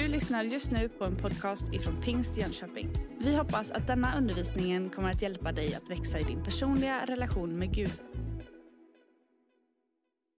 Du 0.00 0.08
lyssnar 0.08 0.44
just 0.44 0.70
nu 0.70 0.88
på 0.88 1.04
en 1.04 1.16
podcast 1.16 1.72
ifrån 1.72 2.02
Pingst 2.02 2.36
Jönköping. 2.36 2.90
Vi 3.18 3.36
hoppas 3.36 3.70
att 3.70 3.86
denna 3.86 4.18
undervisning 4.18 4.90
kommer 4.90 5.10
att 5.10 5.22
hjälpa 5.22 5.52
dig 5.52 5.74
att 5.74 5.90
växa 5.90 6.20
i 6.20 6.22
din 6.22 6.44
personliga 6.44 7.06
relation 7.06 7.58
med 7.58 7.74
Gud. 7.74 7.92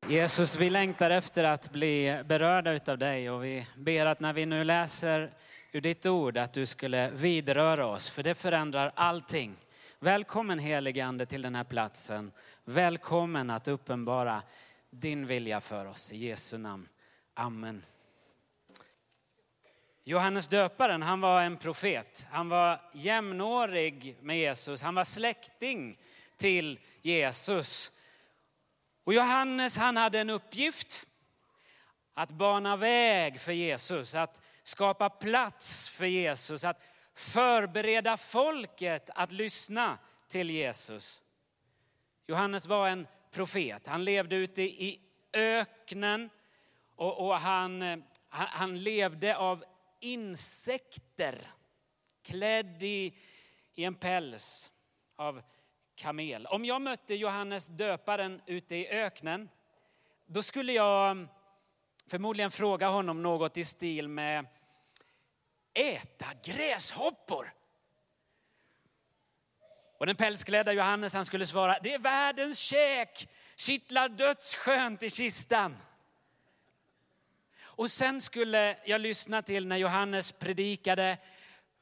Jesus, 0.08 0.56
vi 0.56 0.70
längtar 0.70 1.10
efter 1.10 1.44
att 1.44 1.72
bli 1.72 2.22
berörda 2.28 2.72
utav 2.72 2.98
dig 2.98 3.30
och 3.30 3.44
vi 3.44 3.66
ber 3.76 4.06
att 4.06 4.20
när 4.20 4.32
vi 4.32 4.46
nu 4.46 4.64
läser 4.64 5.30
ur 5.72 5.80
ditt 5.80 6.06
ord 6.06 6.38
att 6.38 6.52
du 6.52 6.66
skulle 6.66 7.10
vidröra 7.10 7.86
oss, 7.86 8.10
för 8.10 8.22
det 8.22 8.34
förändrar 8.34 8.92
allting. 8.94 9.56
Välkommen 10.00 10.58
helige 10.58 11.04
Ande 11.04 11.26
till 11.26 11.42
den 11.42 11.54
här 11.54 11.64
platsen. 11.64 12.32
Välkommen 12.64 13.50
att 13.50 13.68
uppenbara 13.68 14.42
din 14.90 15.26
vilja 15.26 15.60
för 15.60 15.86
oss. 15.86 16.12
I 16.12 16.16
Jesu 16.16 16.58
namn. 16.58 16.88
Amen. 17.34 17.82
Johannes 20.04 20.48
döparen, 20.48 21.02
han 21.02 21.20
var 21.20 21.42
en 21.42 21.56
profet. 21.56 22.26
Han 22.30 22.48
var 22.48 22.80
jämnårig 22.92 24.16
med 24.20 24.38
Jesus. 24.38 24.82
Han 24.82 24.94
var 24.94 25.04
släkting 25.04 25.98
till 26.36 26.78
Jesus. 27.02 27.92
Och 29.04 29.14
Johannes, 29.14 29.76
han 29.76 29.96
hade 29.96 30.18
en 30.18 30.30
uppgift 30.30 31.06
att 32.14 32.30
bana 32.32 32.76
väg 32.76 33.40
för 33.40 33.52
Jesus, 33.52 34.14
att 34.14 34.40
skapa 34.62 35.10
plats 35.10 35.88
för 35.88 36.06
Jesus, 36.06 36.64
att 36.64 36.82
förbereda 37.14 38.16
folket 38.16 39.10
att 39.14 39.32
lyssna 39.32 39.98
till 40.28 40.50
Jesus. 40.50 41.22
Johannes 42.26 42.66
var 42.66 42.88
en 42.88 43.06
profet. 43.30 43.86
Han 43.86 44.04
levde 44.04 44.36
ute 44.36 44.62
i 44.62 45.00
öknen 45.32 46.30
och, 46.96 47.26
och 47.26 47.40
han, 47.40 47.82
eh, 47.82 47.98
han, 48.28 48.46
han, 48.50 48.82
levde 48.82 49.36
av 49.36 49.64
insekter 50.02 51.52
klädd 52.22 52.82
i, 52.82 53.14
i 53.74 53.84
en 53.84 53.94
päls 53.94 54.72
av 55.16 55.42
kamel. 55.94 56.46
Om 56.46 56.64
jag 56.64 56.82
mötte 56.82 57.14
Johannes 57.14 57.68
döparen 57.68 58.42
ute 58.46 58.76
i 58.76 58.88
öknen, 58.88 59.48
då 60.26 60.42
skulle 60.42 60.72
jag 60.72 61.10
mm, 61.10 61.28
förmodligen 62.06 62.50
fråga 62.50 62.88
honom 62.88 63.22
något 63.22 63.56
i 63.56 63.64
stil 63.64 64.08
med 64.08 64.46
äta 65.74 66.26
gräshoppor. 66.44 67.52
Och 69.98 70.06
den 70.06 70.16
pälsklädda 70.16 70.72
Johannes 70.72 71.14
han 71.14 71.24
skulle 71.24 71.46
svara, 71.46 71.78
det 71.82 71.94
är 71.94 71.98
världens 71.98 72.58
käk, 72.58 73.28
kittlar 73.56 74.08
dödsskönt 74.08 75.02
i 75.02 75.10
kistan. 75.10 75.76
Och 77.82 77.90
sen 77.90 78.20
skulle 78.20 78.76
jag 78.84 79.00
lyssna 79.00 79.42
till 79.42 79.66
när 79.66 79.76
Johannes 79.76 80.32
predikade, 80.32 81.18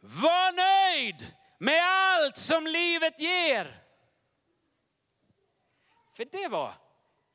var 0.01 0.53
nöjd 0.53 1.35
med 1.59 1.83
allt 1.85 2.37
som 2.37 2.67
livet 2.67 3.21
ger. 3.21 3.83
För 6.13 6.25
det 6.25 6.49
var 6.49 6.73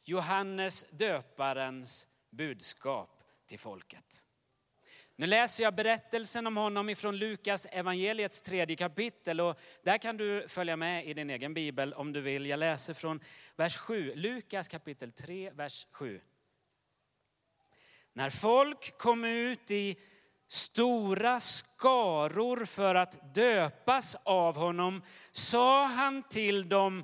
Johannes 0.03 0.86
döparens 0.89 2.08
budskap 2.30 3.23
till 3.47 3.59
folket. 3.59 4.23
Nu 5.16 5.27
läser 5.27 5.63
jag 5.63 5.75
berättelsen 5.75 6.47
om 6.47 6.58
honom 6.58 6.89
ifrån 6.89 7.17
Lukas 7.17 7.66
evangeliets 7.66 8.41
tredje 8.41 8.75
kapitel 8.75 9.41
och 9.41 9.59
där 9.83 9.97
kan 9.97 10.17
du 10.17 10.47
följa 10.47 10.75
med 10.75 11.05
i 11.05 11.13
din 11.13 11.30
egen 11.30 11.53
bibel 11.53 11.93
om 11.93 12.13
du 12.13 12.21
vill. 12.21 12.45
Jag 12.45 12.59
läser 12.59 12.93
från 12.93 13.19
vers 13.55 13.77
7, 13.77 14.16
Lukas 14.16 14.69
kapitel 14.69 15.11
3, 15.11 15.52
vers 15.52 15.88
7. 15.91 16.21
När 18.17 18.30
folk 18.30 18.97
kom 18.97 19.25
ut 19.25 19.71
i 19.71 19.99
stora 20.47 21.39
skaror 21.39 22.65
för 22.65 22.95
att 22.95 23.36
döpas 23.36 24.15
av 24.23 24.55
honom 24.55 25.02
sa 25.31 25.86
han 25.86 26.23
till 26.23 26.70
dem, 26.70 27.03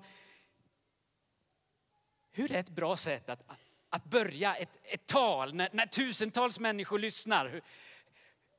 hur 2.31 2.51
är 2.51 2.59
ett 2.59 2.69
bra 2.69 2.97
sätt 2.97 3.29
att, 3.29 3.43
att 3.89 4.03
börja 4.03 4.55
ett, 4.55 4.79
ett 4.83 5.05
tal 5.05 5.53
när, 5.53 5.69
när 5.71 5.85
tusentals 5.85 6.59
människor 6.59 6.99
lyssnar? 6.99 7.49
Hur, 7.49 7.61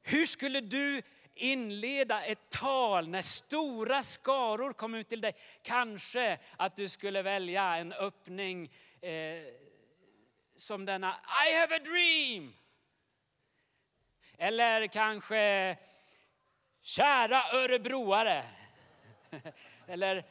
hur 0.02 0.26
skulle 0.26 0.60
du 0.60 1.02
inleda 1.34 2.24
ett 2.24 2.48
tal 2.48 3.08
när 3.08 3.22
stora 3.22 4.02
skaror 4.02 4.72
kom 4.72 4.94
ut 4.94 5.08
till 5.08 5.20
dig? 5.20 5.32
Kanske 5.62 6.38
att 6.56 6.76
du 6.76 6.88
skulle 6.88 7.22
välja 7.22 7.76
en 7.76 7.92
öppning 7.92 8.72
eh, 9.00 9.10
som 10.62 10.84
denna 10.84 11.16
I 11.46 11.56
have 11.60 11.76
a 11.76 11.78
dream. 11.78 12.52
Eller 14.38 14.86
kanske 14.86 15.76
kära 16.82 17.42
örebroare. 17.52 18.44
Eller, 19.86 20.24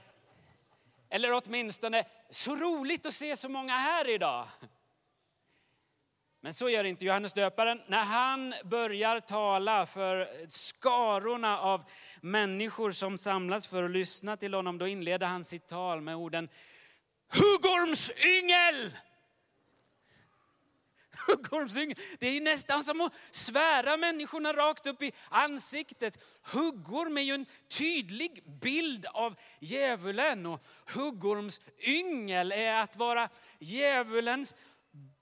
eller 1.10 1.42
åtminstone 1.46 2.06
så 2.30 2.56
roligt 2.56 3.06
att 3.06 3.14
se 3.14 3.38
så 3.38 3.50
många 3.50 3.78
här 3.78 4.10
idag. 4.10 4.48
Men 6.42 6.54
så 6.54 6.70
gör 6.70 6.84
inte 6.84 7.06
Johannes 7.06 7.34
döparen. 7.34 7.82
När 7.88 8.04
han 8.04 8.54
börjar 8.64 9.20
tala 9.20 9.86
för 9.86 10.46
skarorna 10.48 11.60
av 11.60 11.84
människor 12.22 12.92
som 12.92 13.18
samlas 13.18 13.68
för 13.68 13.84
att 13.84 13.92
lyssna 13.92 14.38
till 14.38 14.54
honom, 14.54 14.78
då 14.78 14.88
inleder 14.88 15.28
han 15.28 15.44
sitt 15.44 15.68
tal 15.68 16.02
med 16.02 16.16
orden 16.16 16.50
Hugorms 17.30 18.12
yngel! 18.12 18.92
Huggormsyngel. 21.28 21.98
Det 22.20 22.28
är 22.28 22.42
nästan 22.42 22.84
som 22.84 23.02
att 23.02 23.14
svära 23.32 23.98
människorna 23.98 24.54
rakt 24.54 24.88
upp 24.88 25.02
i 25.02 25.12
ansiktet. 25.30 26.18
Huggorm 26.42 27.18
är 27.18 27.22
ju 27.22 27.34
en 27.34 27.46
tydlig 27.68 28.44
bild 28.62 29.06
av 29.06 29.36
djävulen 29.60 30.46
och 30.46 30.64
huggormsyngel 30.86 32.52
är 32.52 32.74
att 32.74 32.96
vara 32.96 33.30
djävulens 33.60 34.56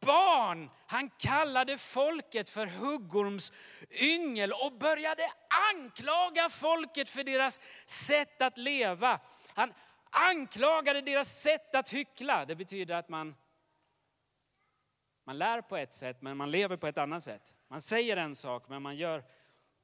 barn. 0.01 0.69
Han 0.87 1.09
kallade 1.09 1.77
folket 1.77 2.49
för 2.49 2.65
huggormsyngel 2.65 4.53
och 4.53 4.73
började 4.73 5.31
anklaga 5.73 6.49
folket 6.49 7.09
för 7.09 7.23
deras 7.23 7.61
sätt 7.85 8.41
att 8.41 8.57
leva. 8.57 9.19
Han 9.53 9.73
anklagade 10.09 11.01
deras 11.01 11.41
sätt 11.41 11.75
att 11.75 11.89
hyckla. 11.89 12.45
Det 12.45 12.55
betyder 12.55 12.95
att 12.95 13.09
man 13.09 13.35
man 15.29 15.37
lär 15.37 15.61
på 15.61 15.77
ett 15.77 15.93
sätt 15.93 16.21
men 16.21 16.37
man 16.37 16.51
lever 16.51 16.77
på 16.77 16.87
ett 16.87 16.97
annat 16.97 17.23
sätt. 17.23 17.55
Man 17.67 17.81
säger 17.81 18.17
en 18.17 18.35
sak 18.35 18.63
men 18.69 18.81
man 18.81 18.95
gör 18.95 19.23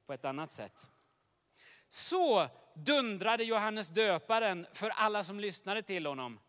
på 0.06 0.12
ett 0.12 0.24
annat 0.24 0.50
sätt. 0.50 0.88
Så 1.88 2.48
dundrade 2.74 3.44
Johannes 3.44 3.88
döparen 3.88 4.66
för 4.72 4.90
alla 4.90 5.24
som 5.24 5.40
lyssnade 5.40 5.82
till 5.82 6.06
honom. 6.06 6.40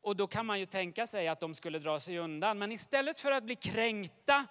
Och 0.00 0.16
då 0.16 0.26
kan 0.26 0.46
man 0.46 0.60
ju 0.60 0.66
tänka 0.66 1.06
sig 1.06 1.28
att 1.28 1.40
de 1.40 1.54
skulle 1.54 1.78
dra 1.78 1.98
sig 1.98 2.18
undan. 2.18 2.58
Men 2.58 2.72
istället 2.72 3.20
för 3.20 3.32
att 3.32 3.44
bli 3.44 3.56
kränkta 3.56 4.46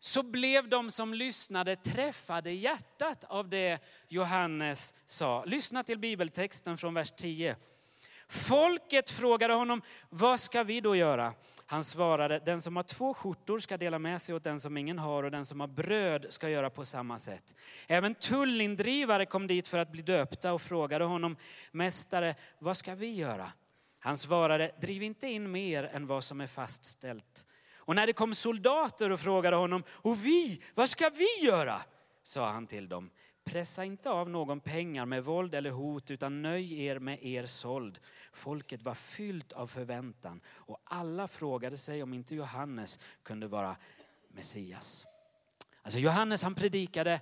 så 0.00 0.22
blev 0.22 0.68
de 0.68 0.90
som 0.90 1.14
lyssnade 1.14 1.76
träffade 1.76 2.50
i 2.50 2.56
hjärtat 2.56 3.24
av 3.24 3.48
det 3.48 3.78
Johannes 4.08 4.94
sa. 5.04 5.44
Lyssna 5.44 5.84
till 5.84 5.98
bibeltexten 5.98 6.78
från 6.78 6.94
vers 6.94 7.12
10. 7.12 7.56
Folket 8.28 9.10
frågade 9.10 9.54
honom, 9.54 9.82
vad 10.10 10.40
ska 10.40 10.62
vi 10.62 10.80
då 10.80 10.96
göra? 10.96 11.34
Han 11.68 11.84
svarade, 11.84 12.38
den 12.38 12.60
som 12.60 12.76
har 12.76 12.82
två 12.82 13.14
skjortor 13.14 13.58
ska 13.58 13.76
dela 13.76 13.98
med 13.98 14.22
sig 14.22 14.34
åt 14.34 14.44
den 14.44 14.60
som 14.60 14.76
ingen 14.76 14.98
har 14.98 15.22
och 15.22 15.30
den 15.30 15.44
som 15.44 15.60
har 15.60 15.66
bröd 15.66 16.26
ska 16.28 16.48
göra 16.48 16.70
på 16.70 16.84
samma 16.84 17.18
sätt. 17.18 17.54
Även 17.86 18.14
tullindrivare 18.14 19.26
kom 19.26 19.46
dit 19.46 19.68
för 19.68 19.78
att 19.78 19.92
bli 19.92 20.02
döpta 20.02 20.52
och 20.52 20.62
frågade 20.62 21.04
honom, 21.04 21.36
mästare, 21.72 22.34
vad 22.58 22.76
ska 22.76 22.94
vi 22.94 23.14
göra? 23.14 23.52
Han 23.98 24.16
svarade, 24.16 24.70
driv 24.80 25.02
inte 25.02 25.26
in 25.26 25.50
mer 25.50 25.84
än 25.84 26.06
vad 26.06 26.24
som 26.24 26.40
är 26.40 26.46
fastställt. 26.46 27.46
Och 27.76 27.94
när 27.94 28.06
det 28.06 28.12
kom 28.12 28.34
soldater 28.34 29.12
och 29.12 29.20
frågade 29.20 29.56
honom, 29.56 29.82
och 29.90 30.26
vi, 30.26 30.62
vad 30.74 30.88
ska 30.88 31.08
vi 31.08 31.46
göra? 31.46 31.80
sa 32.22 32.50
han 32.50 32.66
till 32.66 32.88
dem, 32.88 33.10
Pressa 33.46 33.84
inte 33.84 34.10
av 34.10 34.30
någon 34.30 34.60
pengar 34.60 35.06
med 35.06 35.24
våld 35.24 35.54
eller 35.54 35.70
hot 35.70 36.10
utan 36.10 36.42
nöj 36.42 36.84
er 36.84 36.98
med 36.98 37.24
er 37.24 37.46
såld. 37.46 38.00
Folket 38.32 38.82
var 38.82 38.94
fyllt 38.94 39.52
av 39.52 39.66
förväntan 39.66 40.40
och 40.48 40.80
alla 40.84 41.28
frågade 41.28 41.76
sig 41.76 42.02
om 42.02 42.14
inte 42.14 42.34
Johannes 42.34 43.00
kunde 43.22 43.46
vara 43.46 43.76
Messias. 44.28 45.06
Alltså 45.82 45.98
Johannes 45.98 46.42
han 46.42 46.54
predikade 46.54 47.20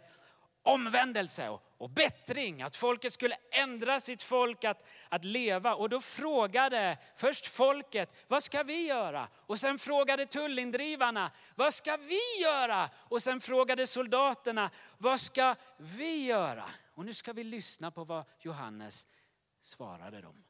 omvändelse 0.65 1.49
och, 1.49 1.63
och 1.79 1.91
bättring, 1.91 2.63
att 2.63 2.77
folket 2.77 3.13
skulle 3.13 3.37
ändra 3.51 4.01
sitt 4.01 4.23
folk 4.23 4.65
att, 4.65 4.85
att 5.09 5.25
leva. 5.25 5.75
Och 5.75 5.89
då 5.89 6.01
frågade 6.01 6.99
först 7.17 7.47
folket, 7.47 8.15
vad 8.29 8.43
ska 8.43 8.63
vi 8.63 8.87
göra? 8.87 9.29
Och 9.35 9.59
sen 9.59 9.79
frågade 9.79 10.27
tullindrivarna, 10.27 11.31
vad 11.55 11.75
ska 11.75 11.97
vi 11.97 12.43
göra? 12.43 12.91
Och 12.97 13.23
sen 13.23 13.41
frågade 13.41 13.87
soldaterna, 13.87 14.71
vad 14.99 15.21
ska 15.21 15.55
vi 15.77 16.27
göra? 16.27 16.65
Och 16.95 17.05
nu 17.05 17.15
ska 17.15 17.33
vi 17.33 17.45
lyssna 17.45 17.91
på 17.91 18.05
vad 18.05 18.25
Johannes 18.39 19.09
svarade 19.61 20.21
dem. 20.21 20.45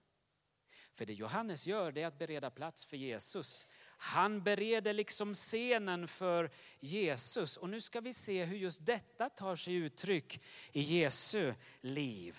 För 0.92 1.06
det 1.06 1.12
Johannes 1.12 1.66
gör 1.66 1.92
det 1.92 2.02
är 2.02 2.06
att 2.06 2.18
bereda 2.18 2.50
plats 2.50 2.84
för 2.84 2.96
Jesus. 2.96 3.66
Han 3.98 4.42
bereder 4.42 4.92
liksom 4.92 5.34
scenen 5.34 6.08
för 6.08 6.50
Jesus. 6.80 7.56
Och 7.56 7.68
nu 7.68 7.80
ska 7.80 8.00
vi 8.00 8.12
se 8.12 8.44
hur 8.44 8.56
just 8.56 8.86
detta 8.86 9.30
tar 9.30 9.56
sig 9.56 9.74
uttryck 9.74 10.40
i 10.72 10.80
Jesu 10.80 11.54
liv. 11.80 12.38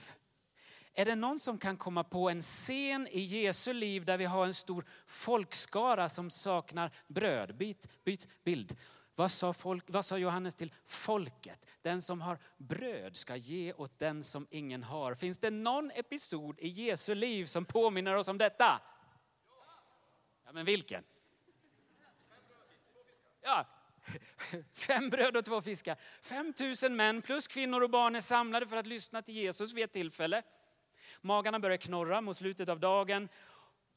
Är 0.94 1.06
det 1.06 1.16
någon 1.16 1.40
som 1.40 1.58
kan 1.58 1.78
komma 1.78 2.04
på 2.04 2.30
en 2.30 2.42
scen 2.42 3.08
i 3.08 3.20
Jesu 3.20 3.74
liv 3.74 4.06
där 4.06 4.18
vi 4.18 4.26
har 4.26 4.46
en 4.46 4.54
stor 4.54 4.86
folkskara 5.06 6.10
som 6.10 6.30
saknar 6.30 6.92
bröd? 7.08 7.56
Byt, 7.56 7.90
byt 8.04 8.28
bild. 8.44 8.78
Vad 9.16 9.32
sa, 9.32 9.54
folk, 9.54 9.84
vad 9.88 10.06
sa 10.06 10.18
Johannes 10.18 10.56
till 10.56 10.74
folket? 10.86 11.66
Den 11.82 12.02
som 12.02 12.22
har 12.22 12.40
bröd 12.58 13.18
ska 13.18 13.36
ge 13.36 13.74
åt 13.74 14.00
den 14.00 14.24
som 14.24 14.48
ingen 14.50 14.84
har. 14.84 15.16
Finns 15.16 15.40
det 15.40 15.50
någon 15.50 15.92
episod 15.92 16.60
i 16.60 16.68
Jesu 16.68 17.16
liv 17.16 17.46
som 17.46 17.66
påminner 17.66 18.16
oss 18.16 18.28
om 18.28 18.38
detta? 18.38 18.82
Ja, 20.46 20.52
men 20.54 20.66
vilken? 20.66 21.04
Ja, 23.46 23.66
fem 24.74 25.10
bröd 25.10 25.38
och 25.38 25.46
två 25.46 25.62
fiskar. 25.62 25.98
Fem 26.22 26.54
tusen 26.54 26.96
män 26.96 27.22
plus 27.22 27.48
kvinnor 27.48 27.84
och 27.84 27.90
barn 27.90 28.16
är 28.16 28.20
samlade 28.20 28.68
för 28.68 28.78
att 28.78 28.88
lyssna 28.88 29.22
till 29.22 29.36
Jesus 29.36 29.74
vid 29.74 29.84
ett 29.84 29.92
tillfälle. 29.92 30.44
Magarna 31.22 31.60
börjar 31.60 31.78
knorra 31.78 32.22
mot 32.22 32.38
slutet 32.38 32.70
av 32.70 32.80
dagen. 32.80 33.30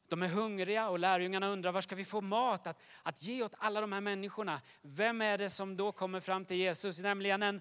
De 0.09 0.23
är 0.23 0.29
hungriga 0.29 0.89
och 0.89 0.99
lärjungarna 0.99 1.49
undrar 1.49 1.73
var 1.73 1.81
ska 1.81 1.97
vi 1.97 2.05
få 2.05 2.21
mat 2.21 2.67
att, 2.67 2.81
att 3.03 3.23
ge 3.23 3.43
åt 3.43 3.55
alla 3.59 3.81
de 3.81 3.93
här 3.93 4.01
människorna. 4.01 4.61
Vem 4.83 5.23
är 5.23 5.39
det 5.39 5.51
som 5.51 5.77
då 5.77 5.93
kommer 5.93 6.21
fram 6.21 6.45
till 6.45 6.57
Jesus? 6.57 7.01
Nämligen 7.01 7.43
en, 7.43 7.61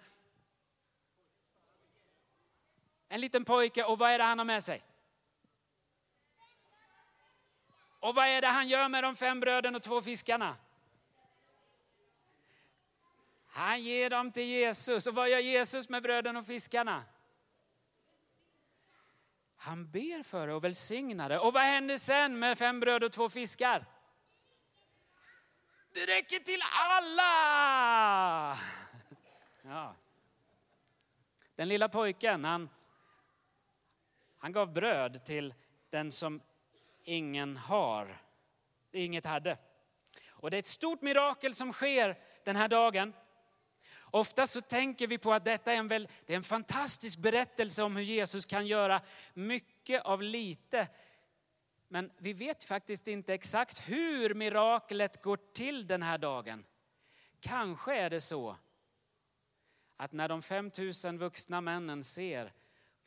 en 3.10 3.22
liten 3.22 3.46
pojke 3.46 3.84
och 3.84 4.00
vad 4.00 4.12
är 4.12 4.18
det 4.18 4.24
han 4.24 4.38
har 4.38 4.46
med 4.46 4.64
sig? 4.64 4.84
Och 8.00 8.16
vad 8.16 8.28
är 8.28 8.42
det 8.42 8.48
han 8.48 8.68
gör 8.68 8.90
med 8.90 9.04
de 9.04 9.16
fem 9.16 9.40
bröden 9.40 9.76
och 9.76 9.84
två 9.84 10.02
fiskarna? 10.02 10.56
Han 13.58 13.84
ger 13.84 14.10
dem 14.10 14.32
till 14.32 14.44
Jesus. 14.44 15.08
Och 15.08 15.16
vad 15.16 15.30
gör 15.30 15.40
Jesus 15.40 15.90
med 15.90 16.04
bröden 16.04 16.38
och 16.38 16.46
fiskarna? 16.46 17.04
Han 19.56 19.92
ber 19.92 20.24
för 20.24 20.48
det 20.48 20.54
och 20.54 20.64
välsignar 20.64 21.30
det. 21.30 21.40
Och 21.40 21.54
vad 21.54 21.64
händer 21.64 21.98
sen 21.98 22.40
med 22.40 22.58
fem 22.58 22.80
bröd 22.80 23.04
och 23.04 23.12
två 23.12 23.30
fiskar? 23.30 23.86
Det 25.94 26.06
räcker 26.06 26.40
till 26.40 26.60
alla! 26.74 28.58
Ja. 29.62 29.96
Den 31.56 31.68
lilla 31.68 31.90
pojken, 31.90 32.46
han, 32.46 32.70
han 34.38 34.52
gav 34.52 34.74
bröd 34.74 35.26
till 35.26 35.54
den 35.90 36.12
som 36.12 36.42
ingen 37.04 37.58
har, 37.58 38.22
inget 38.92 39.26
hade. 39.26 39.58
Och 40.30 40.52
det 40.52 40.58
är 40.58 40.60
ett 40.60 40.66
stort 40.66 41.02
mirakel 41.02 41.54
som 41.54 41.74
sker 41.74 42.18
den 42.44 42.56
här 42.56 42.68
dagen. 42.68 43.14
Ofta 44.18 44.48
så 44.48 44.62
tänker 44.62 45.08
vi 45.08 45.18
på 45.18 45.34
att 45.34 45.46
detta 45.46 45.74
är 45.74 45.78
en, 45.78 45.88
väl, 45.88 46.08
det 46.26 46.34
är 46.34 46.38
en 46.38 46.44
fantastisk 46.44 47.20
berättelse 47.20 47.84
om 47.84 47.96
hur 47.96 48.04
Jesus 48.04 48.46
kan 48.46 48.68
göra 48.68 49.02
mycket 49.34 50.02
av 50.02 50.22
lite. 50.22 50.88
Men 51.88 52.12
vi 52.18 52.34
vet 52.34 52.64
faktiskt 52.64 53.08
inte 53.08 53.34
exakt 53.34 53.80
hur 53.90 54.34
miraklet 54.34 55.22
går 55.24 55.38
till 55.54 55.88
den 55.88 56.04
här 56.04 56.18
dagen. 56.18 56.66
Kanske 57.40 57.96
är 57.96 58.10
det 58.10 58.22
så 58.22 58.58
att 59.98 60.12
när 60.12 60.28
de 60.28 60.42
5000 60.42 61.18
vuxna 61.18 61.62
männen 61.62 62.04
ser 62.04 62.54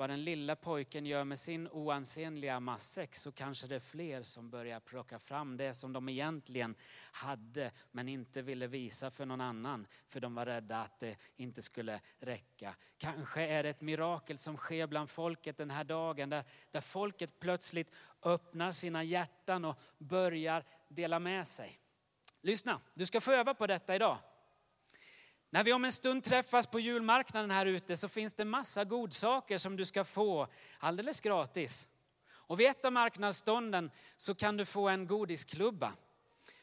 vad 0.01 0.11
den 0.11 0.25
lilla 0.25 0.57
pojken 0.57 1.07
gör 1.07 1.25
med 1.25 1.39
sin 1.39 1.69
oansenliga 1.69 2.61
matsäck 2.61 3.15
så 3.15 3.33
kanske 3.33 3.67
det 3.67 3.75
är 3.75 3.81
fler 3.81 4.23
som 4.23 4.51
börjar 4.51 4.81
plocka 4.81 5.19
fram 5.19 5.57
det 5.57 5.75
som 5.75 5.93
de 5.93 6.09
egentligen 6.09 6.75
hade 7.13 7.73
men 7.91 8.09
inte 8.09 8.43
ville 8.43 8.67
visa 8.67 9.11
för 9.11 9.27
någon 9.27 9.41
annan 9.41 9.87
för 10.09 10.21
de 10.21 10.35
var 10.35 10.47
rädda 10.47 10.81
att 10.81 11.01
det 11.01 11.17
inte 11.37 11.63
skulle 11.63 12.01
räcka. 12.19 12.75
Kanske 12.99 13.43
är 13.43 13.63
det 13.63 13.69
ett 13.69 13.81
mirakel 13.81 14.39
som 14.39 14.57
sker 14.57 14.87
bland 14.87 15.11
folket 15.11 15.57
den 15.57 15.71
här 15.71 15.85
dagen 15.85 16.31
där, 16.31 16.45
där 16.71 16.81
folket 16.81 17.41
plötsligt 17.41 17.91
öppnar 18.23 18.73
sina 18.73 19.03
hjärtan 19.03 19.65
och 19.65 19.79
börjar 19.99 20.65
dela 20.89 21.19
med 21.19 21.47
sig. 21.47 21.81
Lyssna, 22.41 22.81
du 22.95 23.07
ska 23.07 23.21
få 23.21 23.33
öva 23.33 23.55
på 23.55 23.67
detta 23.67 23.95
idag. 23.95 24.19
När 25.51 25.65
vi 25.65 25.73
om 25.73 25.85
en 25.85 25.93
stund 25.93 26.25
träffas 26.25 26.67
på 26.67 26.81
julmarknaden 26.81 27.51
här 27.51 27.67
ute 27.67 27.97
så 27.97 28.09
finns 28.09 28.35
det 28.35 28.45
massa 28.45 28.85
godsaker 28.85 29.59
som 29.59 29.77
du 29.77 29.85
ska 29.85 30.05
få 30.05 30.49
alldeles 30.79 31.21
gratis. 31.21 31.89
Och 32.31 32.61
vid 32.61 32.69
ett 32.69 32.85
av 32.85 32.93
marknadsstånden 32.93 33.91
så 34.17 34.35
kan 34.35 34.57
du 34.57 34.65
få 34.65 34.89
en 34.89 35.07
godisklubba. 35.07 35.93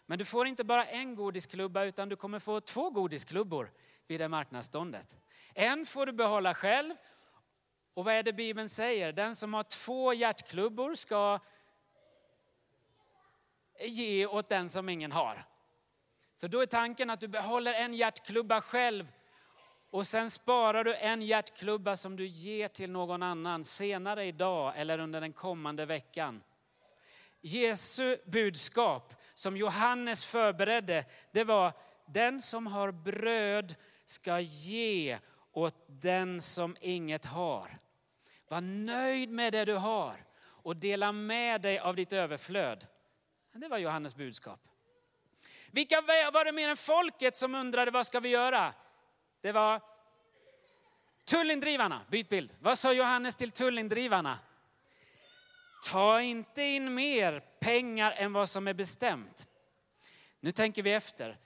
Men 0.06 0.20
du 0.20 0.26
får 0.26 0.48
inte 0.48 0.64
bara 0.64 0.86
en 0.86 1.16
godisklubba 1.16 1.84
utan 1.84 2.10
du 2.10 2.16
kommer 2.16 2.40
få 2.40 2.62
två 2.62 2.90
godisklubbor 2.90 3.72
vid 4.08 4.20
det 4.20 4.28
marknadsståndet. 4.28 5.18
En 5.54 5.86
får 5.86 6.06
du 6.06 6.12
behålla 6.12 6.54
själv. 6.54 6.96
Och 7.94 8.06
vad 8.06 8.14
är 8.14 8.24
det 8.24 8.34
Bibeln 8.34 8.70
säger? 8.70 9.14
Den 9.14 9.36
som 9.36 9.54
har 9.54 9.64
två 9.64 10.14
hjärtklubbor 10.14 10.96
ska 10.96 11.40
ge 13.80 14.26
åt 14.26 14.50
den 14.50 14.70
som 14.70 14.90
ingen 14.90 15.12
har. 15.12 15.46
Så 16.38 16.48
då 16.48 16.62
är 16.62 16.66
tanken 16.66 17.10
att 17.10 17.20
du 17.20 17.28
behåller 17.28 17.74
en 17.74 17.94
hjärtklubba 17.94 18.62
själv 18.62 19.12
och 19.90 20.08
sen 20.08 20.30
sparar 20.30 20.84
du 20.84 20.96
en 20.96 21.22
hjärtklubba 21.22 21.96
som 21.96 22.16
du 22.16 22.26
ger 22.26 22.68
till 22.68 22.92
någon 22.92 23.24
annan 23.24 23.64
senare 23.64 24.26
idag 24.26 24.74
eller 24.76 25.00
under 25.00 25.22
den 25.22 25.34
kommande 25.34 25.86
veckan. 25.86 26.44
Jesu 27.42 28.18
budskap 28.26 29.14
som 29.34 29.58
Johannes 29.58 30.26
förberedde, 30.26 31.06
det 31.32 31.44
var 31.44 31.74
den 32.08 32.42
som 32.42 32.68
har 32.68 32.92
bröd 32.92 33.76
ska 34.06 34.40
ge 34.40 35.20
åt 35.52 35.86
den 35.88 36.42
som 36.42 36.78
inget 36.82 37.26
har. 37.26 37.80
Var 38.48 38.62
nöjd 38.62 39.30
med 39.30 39.54
det 39.54 39.66
du 39.66 39.74
har 39.74 40.26
och 40.44 40.76
dela 40.76 41.12
med 41.12 41.62
dig 41.62 41.80
av 41.80 41.96
ditt 41.96 42.14
överflöd. 42.14 42.88
Det 43.54 43.68
var 43.68 43.78
Johannes 43.78 44.16
budskap. 44.16 44.60
Vilka 45.72 46.02
var 46.34 46.46
det 46.46 46.52
mer 46.52 46.70
än 46.70 46.78
folket 46.78 47.36
som 47.36 47.56
undrade 47.56 47.92
vad 47.92 48.06
ska 48.08 48.20
vi 48.20 48.30
göra? 48.30 48.74
Det 49.42 49.52
var 49.52 49.82
tullindrivarna. 51.26 52.02
Byt 52.10 52.30
bild. 52.30 52.56
Vad 52.60 52.80
sa 52.80 52.94
Johannes 52.94 53.36
till 53.36 53.52
tullindrivarna? 53.52 54.40
Ta 55.90 56.22
inte 56.22 56.62
in 56.62 56.94
mer 56.94 57.40
pengar 57.60 58.12
än 58.12 58.34
vad 58.34 58.50
som 58.50 58.68
är 58.68 58.74
bestämt. 58.74 59.48
Nu 60.40 60.52
tänker 60.52 60.84
vi 60.84 60.94
efter. 60.94 61.38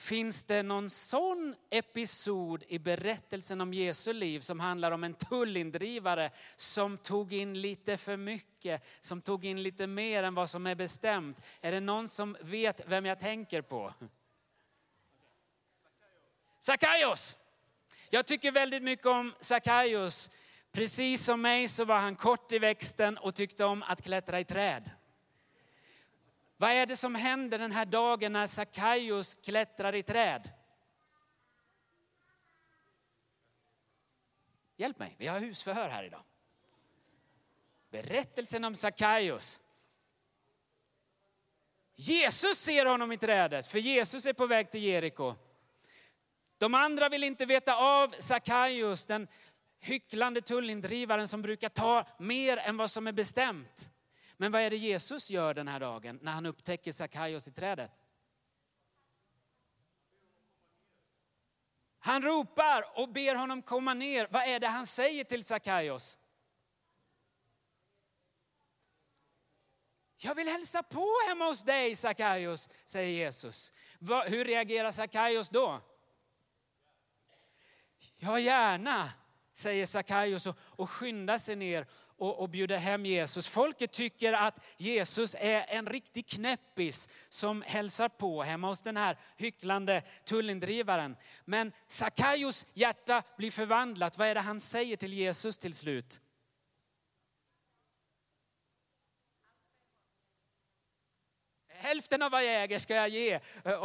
Finns 0.00 0.44
det 0.44 0.62
någon 0.62 0.90
sån 0.90 1.54
episod 1.70 2.64
i 2.68 2.78
berättelsen 2.78 3.60
om 3.60 3.74
Jesu 3.74 4.12
liv 4.12 4.40
som 4.40 4.60
handlar 4.60 4.90
om 4.92 5.04
en 5.04 5.14
tullindrivare 5.14 6.30
som 6.56 6.98
tog 6.98 7.32
in 7.32 7.60
lite 7.60 7.96
för 7.96 8.16
mycket, 8.16 8.82
som 9.00 9.20
tog 9.20 9.44
in 9.44 9.62
lite 9.62 9.86
mer 9.86 10.22
än 10.22 10.34
vad 10.34 10.50
som 10.50 10.66
är 10.66 10.74
bestämt? 10.74 11.42
Är 11.60 11.72
det 11.72 11.80
någon 11.80 12.08
som 12.08 12.36
vet 12.40 12.80
vem 12.86 13.06
jag 13.06 13.20
tänker 13.20 13.62
på? 13.62 13.94
Sackaios. 16.58 17.38
Jag 18.10 18.26
tycker 18.26 18.52
väldigt 18.52 18.82
mycket 18.82 19.06
om 19.06 19.34
Sackaios. 19.40 20.30
Precis 20.72 21.24
som 21.24 21.42
mig 21.42 21.68
så 21.68 21.84
var 21.84 21.98
han 21.98 22.16
kort 22.16 22.52
i 22.52 22.58
växten 22.58 23.18
och 23.18 23.34
tyckte 23.34 23.64
om 23.64 23.82
att 23.82 24.02
klättra 24.02 24.40
i 24.40 24.44
träd. 24.44 24.90
Vad 26.60 26.70
är 26.70 26.86
det 26.86 26.96
som 26.96 27.14
händer 27.14 27.58
den 27.58 27.72
här 27.72 27.84
dagen 27.84 28.32
när 28.32 28.46
Sackaios 28.46 29.34
klättrar 29.34 29.94
i 29.94 30.02
träd? 30.02 30.52
Hjälp 34.76 34.98
mig, 34.98 35.16
vi 35.18 35.26
har 35.26 35.40
husförhör 35.40 35.88
här 35.88 36.04
idag. 36.04 36.22
Berättelsen 37.90 38.64
om 38.64 38.74
Sackaios. 38.74 39.60
Jesus 41.94 42.58
ser 42.58 42.86
honom 42.86 43.12
i 43.12 43.18
trädet, 43.18 43.66
för 43.66 43.78
Jesus 43.78 44.26
är 44.26 44.32
på 44.32 44.46
väg 44.46 44.70
till 44.70 44.82
Jeriko. 44.82 45.34
De 46.58 46.74
andra 46.74 47.08
vill 47.08 47.24
inte 47.24 47.46
veta 47.46 47.76
av 47.76 48.14
Sackaios, 48.18 49.06
den 49.06 49.28
hycklande 49.78 50.40
tullindrivaren 50.40 51.28
som 51.28 51.42
brukar 51.42 51.68
ta 51.68 52.06
mer 52.18 52.56
än 52.56 52.76
vad 52.76 52.90
som 52.90 53.06
är 53.06 53.12
bestämt. 53.12 53.90
Men 54.40 54.52
vad 54.52 54.62
är 54.62 54.70
det 54.70 54.76
Jesus 54.76 55.30
gör 55.30 55.54
den 55.54 55.68
här 55.68 55.80
dagen 55.80 56.18
när 56.22 56.32
han 56.32 56.46
upptäcker 56.46 56.92
Sackaios 56.92 57.48
i 57.48 57.52
trädet? 57.52 57.90
Han 61.98 62.22
ropar 62.22 62.98
och 63.00 63.08
ber 63.08 63.34
honom 63.34 63.62
komma 63.62 63.94
ner. 63.94 64.28
Vad 64.30 64.42
är 64.42 64.60
det 64.60 64.66
han 64.66 64.86
säger 64.86 65.24
till 65.24 65.44
Sackaios? 65.44 66.18
Jag 70.16 70.34
vill 70.34 70.48
hälsa 70.48 70.82
på 70.82 71.06
hemma 71.28 71.44
hos 71.44 71.64
dig 71.64 71.96
Sackaios, 71.96 72.68
säger 72.84 73.10
Jesus. 73.10 73.72
Hur 74.26 74.44
reagerar 74.44 74.90
Sackaios 74.90 75.48
då? 75.48 75.80
Ja, 78.16 78.38
gärna, 78.38 79.10
säger 79.52 79.86
Sackaios 79.86 80.46
och, 80.46 80.56
och 80.60 80.90
skyndar 80.90 81.38
sig 81.38 81.56
ner 81.56 81.86
och, 82.20 82.38
och 82.40 82.48
bjuder 82.48 82.78
hem 82.78 83.06
Jesus. 83.06 83.48
Folket 83.48 83.92
tycker 83.92 84.32
att 84.32 84.60
Jesus 84.76 85.36
är 85.38 85.64
en 85.68 85.86
riktig 85.86 86.26
knäppis 86.26 87.08
som 87.28 87.62
hälsar 87.62 88.08
på 88.08 88.42
hemma 88.42 88.68
hos 88.68 88.82
den 88.82 88.96
här 88.96 89.16
hycklande 89.36 90.02
tullindrivaren. 90.24 91.16
Men 91.44 91.72
Sakaios 91.88 92.66
hjärta 92.74 93.22
blir 93.36 93.50
förvandlat. 93.50 94.18
Vad 94.18 94.28
är 94.28 94.34
det 94.34 94.40
han 94.40 94.60
säger 94.60 94.96
till 94.96 95.12
Jesus 95.12 95.58
till 95.58 95.74
slut? 95.74 96.20
hälften 101.80 102.22
av 102.22 102.30
vad 102.30 102.44
jag 102.44 102.62
äger 102.62 102.78
ska 102.78 102.94
jag 102.94 103.08
ge 103.08 103.40
eh, 103.64 103.82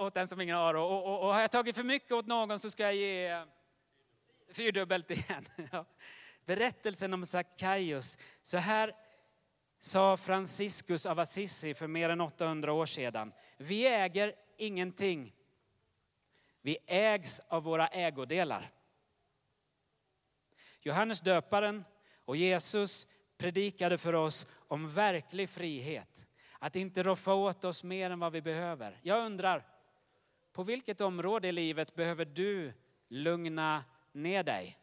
åt 0.00 0.14
den 0.14 0.28
som 0.28 0.40
ingen 0.40 0.56
har. 0.56 0.74
Och, 0.74 1.34
har 1.34 1.40
jag 1.40 1.50
tagit 1.50 1.76
för 1.76 1.82
mycket 1.82 2.12
åt 2.12 2.26
någon 2.26 2.58
så 2.58 2.70
ska 2.70 2.82
jag 2.82 2.94
ge 2.94 3.44
fyrdubbelt 4.52 5.10
igen. 5.10 5.48
Berättelsen 6.46 7.14
om 7.14 7.26
Sackaios. 7.26 8.18
Så 8.42 8.58
här 8.58 8.96
sa 9.78 10.16
Franciscus 10.16 11.06
av 11.06 11.18
Assisi 11.20 11.74
för 11.74 11.86
mer 11.86 12.08
än 12.08 12.20
800 12.20 12.72
år 12.72 12.86
sedan. 12.86 13.32
Vi 13.56 13.86
äger 13.86 14.34
ingenting. 14.56 15.32
Vi 16.62 16.78
ägs 16.86 17.40
av 17.40 17.62
våra 17.62 17.88
ägodelar. 17.88 18.70
Johannes 20.80 21.20
döparen 21.20 21.84
och 22.24 22.36
Jesus 22.36 23.06
predikade 23.36 23.98
för 23.98 24.12
oss 24.12 24.46
om 24.68 24.90
verklig 24.90 25.48
frihet. 25.48 26.26
Att 26.58 26.76
inte 26.76 27.02
roffa 27.02 27.34
åt 27.34 27.64
oss 27.64 27.84
mer 27.84 28.10
än 28.10 28.20
vad 28.20 28.32
vi 28.32 28.42
behöver. 28.42 28.98
Jag 29.02 29.26
undrar, 29.26 29.66
på 30.52 30.62
vilket 30.62 31.00
område 31.00 31.48
i 31.48 31.52
livet 31.52 31.94
behöver 31.94 32.24
du 32.24 32.72
lugna 33.08 33.84
ner 34.12 34.42
dig? 34.42 34.78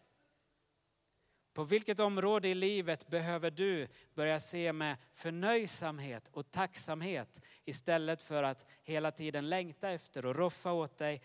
På 1.54 1.64
vilket 1.64 2.00
område 2.00 2.48
i 2.48 2.56
livet 2.56 3.08
behöver 3.08 3.52
du 3.52 3.88
börja 4.14 4.40
se 4.40 4.74
med 4.74 4.98
förnöjsamhet 5.14 6.28
och 6.28 6.52
tacksamhet 6.52 7.42
istället 7.66 8.22
för 8.22 8.44
att 8.44 8.66
hela 8.84 9.12
tiden 9.12 9.50
längta 9.50 9.90
efter 9.90 10.26
och 10.26 10.36
roffa 10.36 10.72
åt 10.72 10.98
dig 10.98 11.22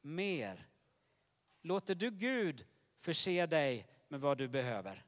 mer? 0.00 0.68
Låter 1.62 1.94
du 1.94 2.10
Gud 2.10 2.66
förse 2.98 3.46
dig 3.46 3.86
med 4.08 4.20
vad 4.20 4.38
du 4.38 4.48
behöver? 4.48 5.04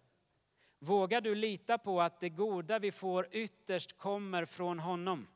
Vågar 0.79 1.21
du 1.21 1.35
lita 1.35 1.79
på 1.79 2.01
att 2.01 2.21
det 2.21 2.29
goda 2.29 2.79
vi 2.79 2.93
får 2.93 3.29
ytterst 3.33 3.99
kommer 3.99 4.45
från 4.45 4.79
honom? 4.79 5.29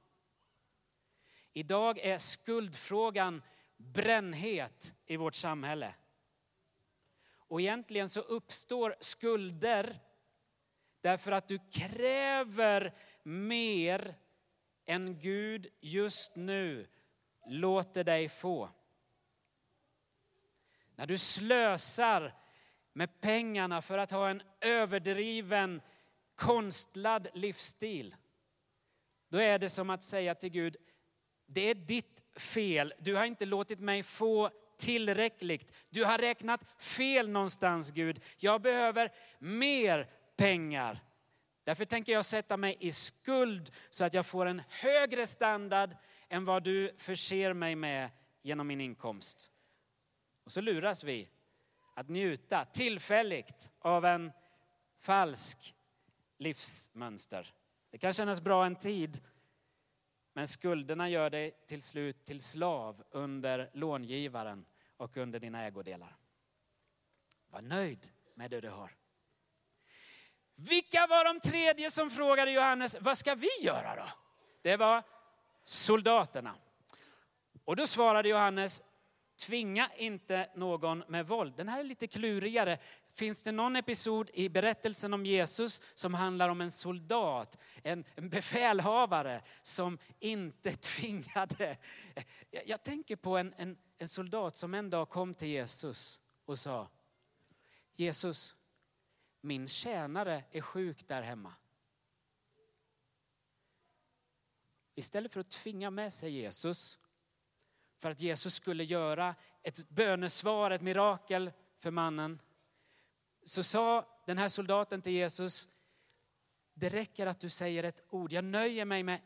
Idag 1.53 1.99
är 1.99 2.19
skuldfrågan 2.19 3.43
brännhet 3.77 4.95
i 5.07 5.17
vårt 5.17 5.35
samhälle. 5.35 5.95
Och 7.49 7.61
egentligen 7.61 8.09
så 8.09 8.21
uppstår 8.21 8.97
skulder 9.01 9.99
därför 11.01 11.33
att 11.33 11.49
du 11.49 11.59
kräver 11.71 12.95
mer 13.23 14.15
än 14.87 15.19
Gud 15.19 15.67
just 15.81 16.37
nu 16.37 16.87
låter 17.47 18.05
dig 18.05 18.29
få. 18.29 18.71
När 20.95 21.07
du 21.07 21.19
slösar 21.19 22.35
med 22.93 23.21
pengarna 23.21 23.83
för 23.83 23.99
att 23.99 24.11
ha 24.11 24.29
en 24.29 24.43
överdriven 24.61 25.83
konstlad 26.35 27.29
livsstil. 27.33 28.17
Då 29.29 29.39
är 29.39 29.59
det 29.59 29.69
som 29.69 29.91
att 29.91 30.03
säga 30.03 30.35
till 30.35 30.51
Gud, 30.51 30.77
det 31.47 31.71
är 31.71 31.75
ditt 31.75 32.25
fel. 32.37 32.95
Du 32.99 33.15
har 33.15 33.25
inte 33.25 33.45
låtit 33.45 33.81
mig 33.81 34.03
få 34.03 34.51
tillräckligt. 34.77 35.73
Du 35.91 36.05
har 36.05 36.19
räknat 36.19 36.61
fel 36.79 37.29
någonstans 37.29 37.91
Gud. 37.91 38.21
Jag 38.37 38.63
behöver 38.63 39.13
mer 39.39 40.11
pengar. 40.37 41.03
Därför 41.65 41.85
tänker 41.85 42.13
jag 42.13 42.25
sätta 42.25 42.57
mig 42.57 42.77
i 42.81 42.93
skuld 42.93 43.71
så 43.91 44.05
att 44.05 44.15
jag 44.15 44.27
får 44.27 44.47
en 44.47 44.63
högre 44.69 45.27
standard 45.27 45.97
än 46.29 46.45
vad 46.45 46.63
du 46.63 46.95
förser 46.99 47.53
mig 47.53 47.77
med 47.77 48.11
genom 48.43 48.67
min 48.67 48.81
inkomst. 48.81 49.51
Och 50.45 50.53
så 50.53 50.61
luras 50.61 51.05
vi 51.05 51.29
att 51.95 52.09
njuta 52.09 52.65
tillfälligt 52.65 53.73
av 53.79 54.05
en 54.05 54.33
falsk 55.01 55.75
livsmönster. 56.39 57.55
Det 57.91 57.99
kan 57.99 58.13
kännas 58.13 58.41
bra 58.41 58.67
en 58.67 58.77
tid, 58.77 59.21
men 60.37 60.49
skulderna 60.49 61.09
gör 61.09 61.31
dig 61.31 61.53
till 61.67 61.83
slut 61.83 62.25
till 62.25 62.41
slav 62.41 63.05
under 63.11 63.71
långivaren 63.73 64.67
och 64.97 65.17
under 65.17 65.41
dina 65.41 65.63
ägodelar. 65.63 66.17
Var 67.51 67.63
nöjd 67.63 68.09
med 68.35 68.51
det 68.51 68.61
du 68.61 68.69
har. 68.69 68.97
Vilka 70.55 71.07
var 71.07 71.25
de 71.25 71.41
tredje 71.41 71.91
som 71.91 72.11
frågade 72.11 72.51
Johannes, 72.51 72.97
vad 73.01 73.19
ska 73.19 73.35
vi 73.35 73.49
göra 73.63 73.97
då? 73.97 74.09
Det 74.63 74.77
var 74.77 75.03
soldaterna. 75.65 76.55
Och 77.65 77.77
då 77.77 77.87
svarade 77.87 78.29
Johannes, 78.29 78.83
Tvinga 79.47 79.91
inte 79.97 80.51
någon 80.55 81.05
med 81.09 81.27
våld. 81.27 81.55
Den 81.57 81.69
här 81.69 81.81
är 81.81 81.85
lite 81.85 82.07
klurigare. 82.07 82.79
Finns 83.17 83.43
det 83.43 83.53
någon 83.53 83.77
episod 83.77 84.31
i 84.35 84.49
berättelsen 84.49 85.15
om 85.15 85.27
Jesus 85.27 85.83
som 85.95 86.15
handlar 86.15 86.49
om 86.49 86.61
en 86.61 86.71
soldat, 86.71 87.59
en, 87.83 88.05
befälhavare 88.17 89.43
som 89.63 89.99
inte 90.21 90.71
tvingade? 90.77 91.79
Jag, 92.51 92.67
jag 92.67 92.83
tänker 92.83 93.17
på 93.17 93.37
en, 93.37 93.55
en, 93.57 93.79
en 93.99 94.09
soldat 94.09 94.57
som 94.57 94.75
en 94.75 94.91
dag 94.91 95.09
kom 95.09 95.35
till 95.35 95.49
Jesus 95.49 96.21
och 96.45 96.59
sa 96.59 96.89
Jesus, 97.93 98.57
min 99.41 99.69
tjänare 99.69 100.45
är 100.51 100.61
sjuk 100.61 101.09
där 101.09 101.23
hemma. 101.23 101.55
Istället 104.95 105.33
för 105.33 105.41
att 105.41 105.51
tvinga 105.51 105.91
med 105.91 106.13
sig 106.13 106.31
Jesus 106.31 106.99
för 107.99 108.11
att 108.11 108.21
Jesus 108.21 108.55
skulle 108.55 108.85
göra 108.85 109.35
ett 109.63 109.89
bönesvar, 109.89 110.71
ett 110.71 110.83
mirakel 110.83 111.53
för 111.77 111.91
mannen. 111.91 112.41
Så 113.47 113.63
sa 113.63 114.09
den 114.27 114.39
här 114.39 114.49
soldaten 114.49 115.03
till 115.03 115.13
Jesus, 115.13 115.69
det 116.75 116.89
räcker 116.89 117.27
att 117.27 117.41
du 117.41 117.49
säger 117.49 117.85
ett 117.85 118.05
ord. 118.09 118.33
Jag 118.33 118.45
nöjer 118.45 118.85
mig 118.85 119.03
med 119.03 119.21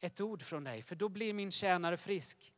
ett 0.00 0.20
ord 0.20 0.42
från 0.42 0.64
dig, 0.64 0.82
för 0.82 0.94
då 0.94 1.08
blir 1.08 1.34
min 1.34 1.50
tjänare 1.50 1.96
frisk. 1.96 2.54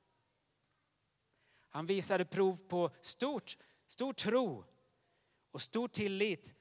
Han 1.68 1.86
visade 1.86 2.24
prov 2.24 2.56
på 2.56 2.90
stort, 3.00 3.56
stor 3.86 4.12
tro 4.12 4.64
och 5.50 5.62
stor 5.62 5.88
tillit 5.88 6.54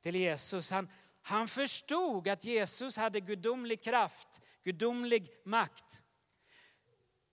till 0.00 0.16
Jesus. 0.16 0.70
Han, 0.70 0.90
han 1.22 1.48
förstod 1.48 2.28
att 2.28 2.44
Jesus 2.44 2.96
hade 2.96 3.20
gudomlig 3.20 3.82
kraft, 3.82 4.40
gudomlig 4.64 5.30
makt. 5.44 6.02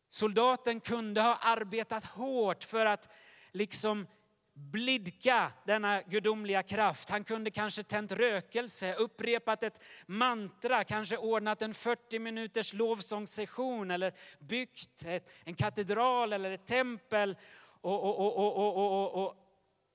Soldaten 0.08 0.80
kunde 0.80 1.22
ha 1.22 1.36
arbetat 1.36 2.06
hårt 2.06 2.64
för 2.64 2.86
att 2.86 3.10
liksom 3.52 4.08
blidka 4.54 5.52
denna 5.66 6.02
gudomliga 6.02 6.64
kraft. 6.64 7.10
Han 7.10 7.24
kunde 7.24 7.52
kanske 7.52 7.84
tänt 7.84 8.12
rökelse, 8.12 8.94
upprepat 8.96 9.64
ett 9.64 9.82
mantra, 10.06 10.84
kanske 10.84 11.18
ordnat 11.18 11.62
en 11.62 11.74
40 11.74 12.20
minuters 12.20 12.74
lovsångssession 12.74 13.92
eller 13.92 14.14
byggt 14.40 15.04
ett, 15.06 15.30
en 15.44 15.56
katedral 15.56 16.34
eller 16.34 16.52
ett 16.52 16.66
tempel 16.66 17.38
och, 17.82 18.04
och, 18.04 18.38
och, 18.38 19.26
och 19.26 19.36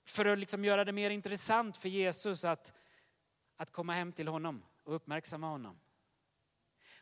för 0.04 0.26
att 0.26 0.38
liksom 0.38 0.64
göra 0.64 0.84
det 0.84 0.92
mer 0.92 1.10
intressant 1.10 1.76
för 1.76 1.88
Jesus 1.88 2.44
att, 2.44 2.72
att 3.56 3.70
komma 3.70 3.92
hem 3.92 4.12
till 4.12 4.28
honom 4.28 4.64
och 4.84 4.94
uppmärksamma 4.94 5.48
honom. 5.48 5.80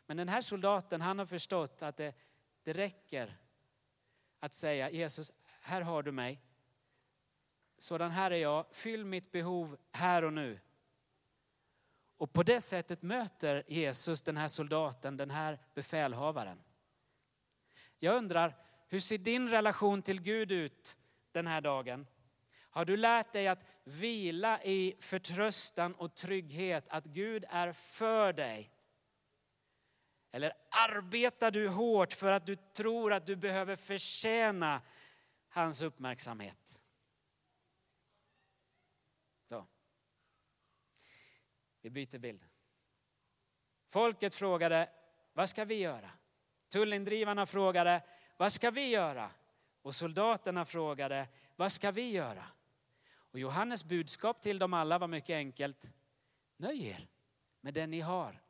Men 0.05 0.17
den 0.17 0.29
här 0.29 0.41
soldaten 0.41 1.01
han 1.01 1.19
har 1.19 1.25
förstått 1.25 1.81
att 1.81 1.97
det 1.97 2.13
det 2.67 2.73
räcker 2.73 3.37
att 4.39 4.53
säga 4.53 4.89
Jesus, 4.89 5.33
här 5.61 5.81
har 5.81 6.03
du 6.03 6.11
mig. 6.11 6.41
Sådan 7.77 8.11
här 8.11 8.31
är 8.31 8.37
jag, 8.37 8.65
fyll 8.71 9.05
mitt 9.05 9.31
behov 9.31 9.77
här 9.91 10.23
och 10.23 10.33
nu. 10.33 10.59
Och 12.17 12.33
på 12.33 12.43
det 12.43 12.61
sättet 12.61 13.01
möter 13.01 13.63
Jesus 13.67 14.21
den 14.21 14.37
här 14.37 14.47
soldaten, 14.47 15.17
den 15.17 15.31
här 15.31 15.59
befälhavaren. 15.73 16.63
Jag 17.99 18.15
undrar, 18.15 18.55
hur 18.87 18.99
ser 18.99 19.17
din 19.17 19.49
relation 19.49 20.01
till 20.01 20.21
Gud 20.21 20.51
ut 20.51 20.97
den 21.31 21.47
här 21.47 21.61
dagen? 21.61 22.07
Har 22.59 22.85
du 22.85 22.97
lärt 22.97 23.33
dig 23.33 23.47
att 23.47 23.63
vila 23.83 24.63
i 24.63 24.95
förtröstan 24.99 25.95
och 25.95 26.15
trygghet 26.15 26.87
att 26.89 27.05
Gud 27.05 27.45
är 27.49 27.71
för 27.71 28.33
dig? 28.33 28.71
Eller 30.31 30.53
arbetar 30.69 31.51
du 31.51 31.67
hårt 31.67 32.13
för 32.13 32.31
att 32.31 32.45
du 32.45 32.55
tror 32.55 33.13
att 33.13 33.25
du 33.25 33.35
behöver 33.35 33.75
förtjäna 33.75 34.81
hans 35.49 35.81
uppmärksamhet? 35.81 36.81
Så. 39.45 39.67
Vi 41.81 41.89
byter 41.89 42.17
bild. 42.17 42.45
Folket 43.87 44.35
frågade, 44.35 44.89
vad 45.33 45.49
ska 45.49 45.65
vi 45.65 45.75
göra? 45.75 46.09
Tullindrivarna 46.67 47.45
frågade, 47.45 48.01
vad 48.37 48.51
ska 48.51 48.71
vi 48.71 48.89
göra? 48.89 49.31
Och 49.81 49.95
soldaterna 49.95 50.65
frågade, 50.65 51.27
vad 51.55 51.71
ska 51.71 51.91
vi 51.91 52.11
göra? 52.11 52.43
Och 53.15 53.39
Johannes 53.39 53.83
budskap 53.83 54.41
till 54.41 54.59
dem 54.59 54.73
alla 54.73 54.97
var 54.97 55.07
mycket 55.07 55.33
enkelt. 55.33 55.91
Nöj 56.57 56.87
er 56.87 57.07
med 57.61 57.73
det 57.73 57.87
ni 57.87 57.99
har. 57.99 58.41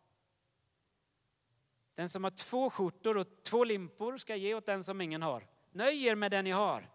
Den 1.96 2.10
som 2.10 2.24
har 2.24 2.32
två 2.32 2.70
skjortor 2.70 3.18
och 3.18 3.44
två 3.44 3.64
limpor 3.64 4.18
ska 4.18 4.36
ge 4.36 4.56
åt 4.56 4.66
den 4.66 4.84
som 4.84 5.02
ingen 5.02 5.22
har. 5.22 5.48
Nöj 5.72 6.06
er 6.06 6.16
med 6.16 6.32
det 6.32 6.42
ni 6.42 6.52
har. 6.52 6.90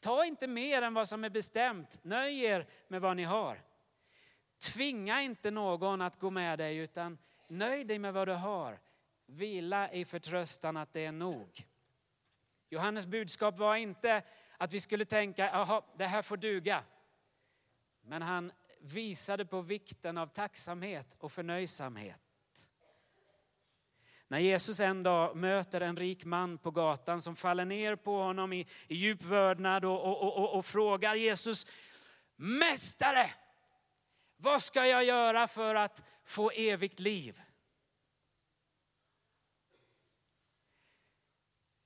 Ta 0.00 0.24
inte 0.24 0.46
mer 0.46 0.82
än 0.82 0.94
vad 0.94 1.08
som 1.08 1.24
är 1.24 1.30
bestämt. 1.30 2.04
Nöj 2.04 2.44
er 2.44 2.68
med 2.88 3.00
vad 3.00 3.16
ni 3.16 3.24
har. 3.24 3.62
Tvinga 4.62 5.22
inte 5.22 5.50
någon 5.50 6.00
att 6.00 6.20
gå 6.20 6.30
med 6.30 6.58
dig 6.58 6.76
utan 6.76 7.18
nöj 7.48 7.84
dig 7.84 7.98
med 7.98 8.14
vad 8.14 8.28
du 8.28 8.34
har. 8.34 8.80
Vila 9.26 9.92
i 9.92 10.04
förtröstan 10.04 10.76
att 10.76 10.92
det 10.92 11.04
är 11.04 11.12
nog. 11.12 11.66
Johannes 12.68 13.06
budskap 13.06 13.58
var 13.58 13.76
inte 13.76 14.22
att 14.56 14.72
vi 14.72 14.80
skulle 14.80 15.04
tänka, 15.04 15.46
jaha, 15.46 15.82
det 15.96 16.06
här 16.06 16.22
får 16.22 16.36
duga. 16.36 16.84
Men 18.02 18.22
han 18.22 18.52
visade 18.80 19.44
på 19.44 19.60
vikten 19.60 20.18
av 20.18 20.26
tacksamhet 20.26 21.16
och 21.18 21.32
förnöjsamhet. 21.32 22.18
När 24.28 24.38
Jesus 24.38 24.80
en 24.80 25.02
dag 25.02 25.36
möter 25.36 25.80
en 25.80 25.96
rik 25.96 26.24
man 26.24 26.58
på 26.58 26.70
gatan 26.70 27.22
som 27.22 27.36
faller 27.36 27.64
ner 27.64 27.96
på 27.96 28.22
honom 28.22 28.52
i, 28.52 28.66
i 28.88 28.94
djup 28.94 29.22
vördnad 29.22 29.84
och, 29.84 30.04
och, 30.04 30.38
och, 30.38 30.54
och 30.54 30.66
frågar 30.66 31.14
Jesus, 31.14 31.66
Mästare, 32.36 33.30
vad 34.52 34.62
ska 34.62 34.86
jag 34.86 35.04
göra 35.04 35.48
för 35.48 35.74
att 35.74 36.02
få 36.24 36.50
evigt 36.50 37.00
liv? 37.00 37.42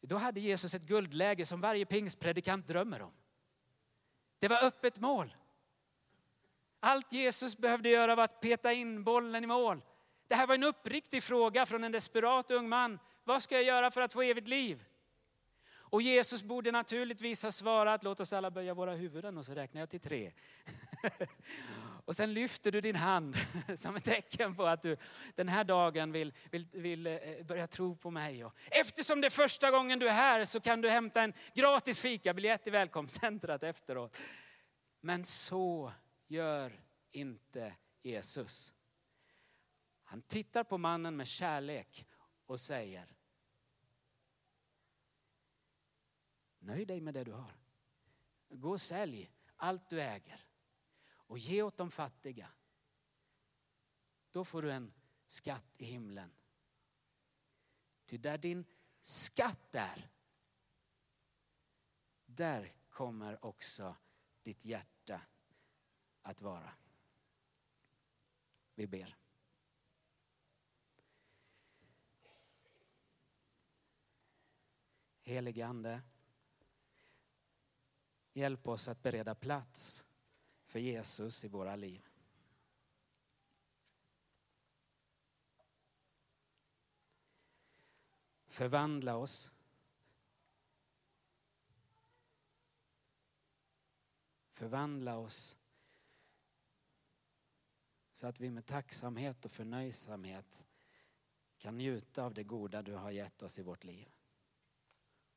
Då 0.00 0.16
hade 0.16 0.40
Jesus 0.40 0.74
ett 0.74 0.82
guldläge 0.82 1.46
som 1.46 1.60
varje 1.60 1.86
pingstpredikant 1.86 2.66
drömmer 2.66 3.02
om. 3.02 3.12
Det 4.38 4.48
var 4.48 4.64
öppet 4.64 5.00
mål. 5.00 5.36
Allt 6.80 7.12
Jesus 7.12 7.56
behövde 7.56 7.88
göra 7.88 8.14
var 8.14 8.24
att 8.24 8.40
peta 8.40 8.72
in 8.72 9.04
bollen 9.04 9.44
i 9.44 9.46
mål. 9.46 9.82
Det 10.28 10.34
här 10.34 10.46
var 10.46 10.54
en 10.54 10.64
uppriktig 10.64 11.22
fråga 11.22 11.66
från 11.66 11.84
en 11.84 11.92
desperat 11.92 12.50
ung 12.50 12.68
man. 12.68 12.98
Vad 13.24 13.42
ska 13.42 13.54
jag 13.54 13.64
göra 13.64 13.90
för 13.90 14.00
att 14.00 14.12
få 14.12 14.22
evigt 14.22 14.48
liv? 14.48 14.84
Och 15.74 16.02
Jesus 16.02 16.42
borde 16.42 16.72
naturligtvis 16.72 17.42
ha 17.42 17.52
svarat, 17.52 18.02
låt 18.02 18.20
oss 18.20 18.32
alla 18.32 18.50
böja 18.50 18.74
våra 18.74 18.94
huvuden 18.94 19.38
och 19.38 19.46
så 19.46 19.54
räknar 19.54 19.80
jag 19.80 19.90
till 19.90 20.00
tre. 20.00 20.32
och 22.06 22.16
sen 22.16 22.34
lyfter 22.34 22.72
du 22.72 22.80
din 22.80 22.96
hand 22.96 23.36
som 23.74 23.96
ett 23.96 24.04
tecken 24.04 24.54
på 24.54 24.66
att 24.66 24.82
du 24.82 24.96
den 25.34 25.48
här 25.48 25.64
dagen 25.64 26.12
vill, 26.12 26.32
vill, 26.50 26.68
vill 26.72 27.06
eh, 27.06 27.18
börja 27.44 27.66
tro 27.66 27.96
på 27.96 28.10
mig. 28.10 28.44
Och 28.44 28.54
eftersom 28.70 29.20
det 29.20 29.26
är 29.26 29.30
första 29.30 29.70
gången 29.70 29.98
du 29.98 30.08
är 30.08 30.12
här 30.12 30.44
så 30.44 30.60
kan 30.60 30.80
du 30.80 30.90
hämta 30.90 31.22
en 31.22 31.32
gratis 31.54 32.00
fikabiljett 32.00 32.66
i 32.66 32.70
välkomstcentret 32.70 33.62
efteråt. 33.62 34.18
Men 35.00 35.24
så 35.24 35.92
gör 36.26 36.80
inte 37.12 37.74
Jesus. 38.02 38.74
Han 40.02 40.22
tittar 40.22 40.64
på 40.64 40.78
mannen 40.78 41.16
med 41.16 41.26
kärlek 41.26 42.06
och 42.46 42.60
säger 42.60 43.12
Nöj 46.58 46.84
dig 46.84 47.00
med 47.00 47.14
det 47.14 47.24
du 47.24 47.32
har. 47.32 47.56
Gå 48.48 48.70
och 48.70 48.80
sälj 48.80 49.30
allt 49.56 49.90
du 49.90 50.02
äger 50.02 50.45
och 51.26 51.38
ge 51.38 51.62
åt 51.62 51.76
de 51.76 51.90
fattiga. 51.90 52.48
Då 54.30 54.44
får 54.44 54.62
du 54.62 54.72
en 54.72 54.92
skatt 55.26 55.74
i 55.76 55.84
himlen. 55.84 56.30
Ty 58.04 58.18
där 58.18 58.38
din 58.38 58.64
skatt 59.00 59.74
är, 59.74 60.10
där 62.26 62.74
kommer 62.88 63.44
också 63.44 63.96
ditt 64.42 64.64
hjärta 64.64 65.20
att 66.22 66.42
vara. 66.42 66.72
Vi 68.74 68.86
ber. 68.86 69.16
Helige 75.22 75.66
Ande, 75.66 76.02
hjälp 78.32 78.68
oss 78.68 78.88
att 78.88 79.02
bereda 79.02 79.34
plats 79.34 80.05
för 80.76 80.80
Jesus 80.80 81.44
i 81.44 81.48
våra 81.48 81.76
liv. 81.76 82.08
Förvandla 88.46 89.16
oss 89.16 89.52
Förvandla 94.50 95.16
oss 95.16 95.58
så 98.12 98.26
att 98.26 98.40
vi 98.40 98.50
med 98.50 98.66
tacksamhet 98.66 99.44
och 99.44 99.52
förnöjsamhet 99.52 100.66
kan 101.58 101.76
njuta 101.76 102.24
av 102.24 102.34
det 102.34 102.44
goda 102.44 102.82
du 102.82 102.94
har 102.94 103.10
gett 103.10 103.42
oss 103.42 103.58
i 103.58 103.62
vårt 103.62 103.84
liv. 103.84 104.08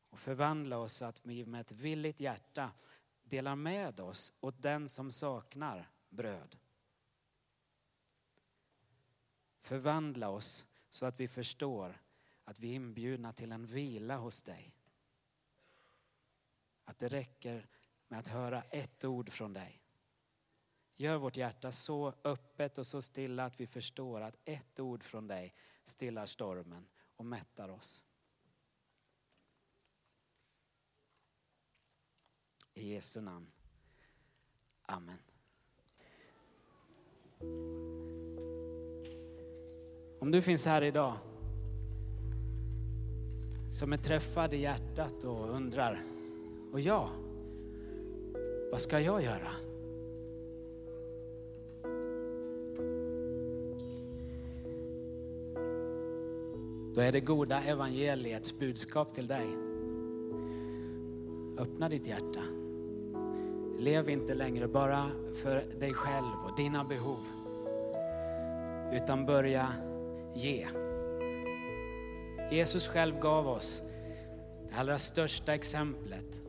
Och 0.10 0.20
förvandla 0.20 0.78
oss 0.78 0.94
så 0.94 1.06
att 1.06 1.26
vi 1.26 1.46
med 1.46 1.62
ett 1.62 1.72
villigt 1.72 2.20
hjärta 2.20 2.72
delar 3.30 3.56
med 3.56 4.00
oss 4.00 4.34
åt 4.40 4.62
den 4.62 4.90
som 4.90 5.12
saknar 5.12 5.90
bröd. 6.10 6.58
Förvandla 9.60 10.30
oss 10.30 10.68
så 10.90 11.06
att 11.06 11.20
vi 11.20 11.28
förstår 11.28 12.02
att 12.44 12.60
vi 12.60 12.72
är 12.72 12.76
inbjudna 12.76 13.34
till 13.34 13.52
en 13.52 13.66
vila 13.66 14.18
hos 14.18 14.44
dig. 14.44 14.74
Att 16.86 17.00
det 17.00 17.08
räcker 17.08 17.68
med 18.08 18.20
att 18.20 18.28
höra 18.28 18.64
ett 18.64 19.06
ord 19.06 19.30
från 19.30 19.54
dig. 19.54 19.82
Gör 20.96 21.18
vårt 21.18 21.38
hjärta 21.38 21.72
så 21.72 22.14
öppet 22.24 22.78
och 22.78 22.88
så 22.88 23.02
stilla 23.02 23.46
att 23.46 23.60
vi 23.60 23.68
förstår 23.68 24.22
att 24.22 24.36
ett 24.46 24.80
ord 24.80 25.04
från 25.04 25.28
dig 25.28 25.54
stillar 25.84 26.26
stormen 26.26 26.88
och 27.16 27.26
mättar 27.26 27.70
oss. 27.70 28.04
I 32.80 32.94
Jesu 32.94 33.22
namn. 33.22 33.48
Amen. 34.86 35.18
Om 40.20 40.32
du 40.32 40.42
finns 40.42 40.66
här 40.66 40.82
idag 40.82 41.14
som 43.70 43.94
är 43.94 43.98
träffad 43.98 44.54
i 44.54 44.58
hjärtat 44.58 45.24
och 45.24 45.50
undrar, 45.50 46.04
och 46.72 46.80
jag, 46.80 47.10
vad 48.72 48.82
ska 48.82 49.00
jag 49.00 49.24
göra? 49.24 49.52
Då 56.96 57.02
är 57.02 57.12
det 57.12 57.20
goda 57.20 57.64
evangeliets 57.64 58.60
budskap 58.60 59.14
till 59.14 59.28
dig. 59.28 59.48
Öppna 61.58 61.90
ditt 61.90 62.08
hjärta. 62.08 62.59
Lev 63.80 64.10
inte 64.10 64.34
längre 64.34 64.68
bara 64.68 65.12
för 65.44 65.80
dig 65.80 65.94
själv 65.94 66.34
och 66.46 66.56
dina 66.58 66.84
behov. 66.84 67.20
Utan 68.94 69.26
börja 69.26 69.68
ge. 70.36 70.68
Jesus 72.52 72.88
själv 72.88 73.20
gav 73.20 73.48
oss 73.48 73.82
det 74.70 74.76
allra 74.76 74.98
största 74.98 75.54
exemplet. 75.54 76.42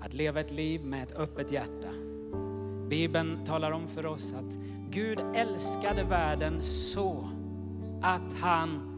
Att 0.00 0.14
leva 0.14 0.40
ett 0.40 0.50
liv 0.50 0.84
med 0.84 1.02
ett 1.02 1.16
öppet 1.16 1.52
hjärta. 1.52 1.88
Bibeln 2.88 3.44
talar 3.44 3.70
om 3.70 3.88
för 3.88 4.06
oss 4.06 4.34
att 4.34 4.58
Gud 4.90 5.20
älskade 5.34 6.04
världen 6.04 6.62
så 6.62 7.28
att 8.02 8.32
han 8.32 8.88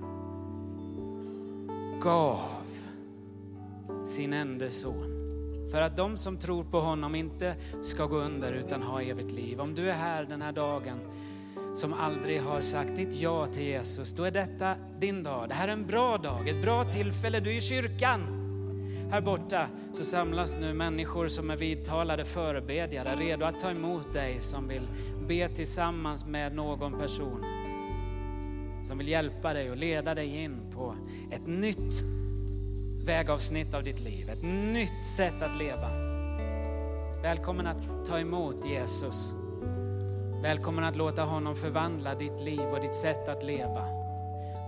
gav 2.03 2.64
sin 4.05 4.33
enda 4.33 4.70
son. 4.70 5.23
För 5.74 5.80
att 5.80 5.96
de 5.96 6.16
som 6.16 6.37
tror 6.37 6.64
på 6.64 6.80
honom 6.80 7.14
inte 7.14 7.54
ska 7.82 8.06
gå 8.06 8.16
under 8.16 8.52
utan 8.52 8.82
ha 8.82 9.02
evigt 9.02 9.32
liv. 9.32 9.60
Om 9.60 9.74
du 9.74 9.90
är 9.90 9.94
här 9.94 10.24
den 10.24 10.42
här 10.42 10.52
dagen 10.52 10.98
som 11.74 11.92
aldrig 11.92 12.42
har 12.42 12.60
sagt 12.60 12.96
ditt 12.96 13.14
ja 13.14 13.46
till 13.46 13.62
Jesus, 13.62 14.12
då 14.12 14.24
är 14.24 14.30
detta 14.30 14.74
din 15.00 15.22
dag. 15.22 15.48
Det 15.48 15.54
här 15.54 15.68
är 15.68 15.72
en 15.72 15.87
bra 15.87 16.18
dag, 16.18 16.48
ett 16.48 16.62
bra 16.62 16.84
tillfälle. 16.84 17.40
Du 17.40 17.50
är 17.50 17.56
i 17.56 17.60
kyrkan. 17.60 18.20
Här 19.10 19.20
borta 19.20 19.68
så 19.92 20.04
samlas 20.04 20.56
nu 20.60 20.74
människor 20.74 21.28
som 21.28 21.50
är 21.50 21.56
vidtalade 21.56 22.24
förebedjare, 22.24 23.14
redo 23.14 23.44
att 23.44 23.60
ta 23.60 23.70
emot 23.70 24.12
dig 24.12 24.40
som 24.40 24.68
vill 24.68 24.88
be 25.28 25.48
tillsammans 25.48 26.26
med 26.26 26.54
någon 26.54 26.98
person. 26.98 27.44
Som 28.82 28.98
vill 28.98 29.08
hjälpa 29.08 29.54
dig 29.54 29.70
och 29.70 29.76
leda 29.76 30.14
dig 30.14 30.37
in 30.37 30.56
på 30.74 30.94
ett 31.30 31.46
nytt 31.46 32.04
vägavsnitt 33.04 33.74
av 33.74 33.84
ditt 33.84 34.00
liv, 34.00 34.30
ett 34.30 34.42
nytt 34.42 35.04
sätt 35.04 35.42
att 35.42 35.58
leva. 35.58 35.90
Välkommen 37.22 37.66
att 37.66 38.06
ta 38.06 38.18
emot 38.18 38.66
Jesus. 38.66 39.34
Välkommen 40.42 40.84
att 40.84 40.96
låta 40.96 41.22
honom 41.22 41.56
förvandla 41.56 42.14
ditt 42.14 42.40
liv 42.40 42.60
och 42.60 42.80
ditt 42.80 42.94
sätt 42.94 43.28
att 43.28 43.42
leva. 43.42 43.84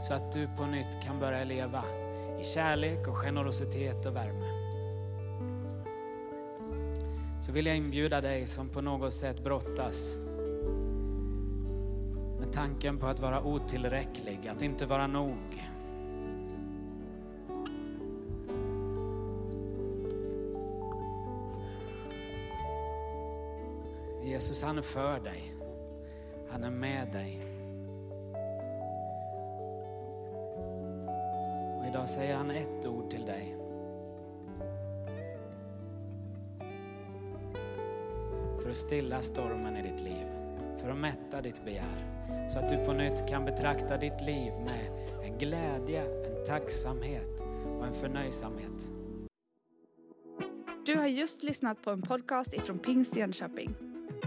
Så 0.01 0.14
att 0.14 0.33
du 0.33 0.49
på 0.57 0.66
nytt 0.66 1.03
kan 1.07 1.20
börja 1.20 1.44
leva 1.44 1.85
i 2.40 2.44
kärlek 2.44 3.09
och 3.09 3.16
generositet 3.16 4.07
och 4.07 4.16
värme. 4.16 4.66
så 7.40 7.53
vill 7.53 7.66
jag 7.66 7.77
inbjuda 7.77 8.20
dig 8.20 8.46
som 8.46 8.68
på 8.68 8.81
något 8.81 9.12
sätt 9.12 9.44
brottas 9.44 10.16
med 12.40 12.53
tanken 12.53 12.99
på 12.99 13.07
att 13.07 13.20
vara 13.20 13.42
otillräcklig, 13.42 14.49
att 14.49 14.62
inte 14.62 14.87
vara 14.87 15.07
nog. 15.07 15.66
Jesus 24.37 24.62
han 24.62 24.79
är 24.79 24.83
för 24.83 25.20
dig. 25.20 25.55
Han 26.51 26.64
är 26.64 26.70
med 26.70 27.09
dig. 27.12 27.40
Och 31.79 31.87
idag 31.87 32.09
säger 32.09 32.37
han 32.37 32.51
ett 32.51 32.87
ord 32.87 33.11
till 33.11 33.27
dig. 33.27 33.57
För 38.62 38.70
att 38.70 38.77
stilla 38.77 39.22
stormen 39.22 39.77
i 39.77 39.83
ditt 39.83 40.01
liv. 40.01 40.27
För 40.77 40.90
att 40.90 40.99
mätta 40.99 41.42
ditt 41.42 41.64
begär. 41.64 42.49
Så 42.49 42.59
att 42.59 42.68
du 42.68 42.77
på 42.85 42.92
nytt 42.92 43.29
kan 43.29 43.44
betrakta 43.44 43.96
ditt 43.96 44.20
liv 44.20 44.53
med 44.64 45.11
en 45.25 45.38
glädje, 45.38 46.03
en 46.03 46.44
tacksamhet 46.46 47.40
och 47.79 47.87
en 47.87 47.94
förnöjsamhet. 47.94 48.92
Du 50.87 50.96
har 50.96 51.07
just 51.07 51.42
lyssnat 51.42 51.83
på 51.83 51.90
en 51.90 52.03
podcast 52.03 52.55
ifrån 52.55 52.79
Pingst 52.79 53.16
Jönköping. 53.16 53.86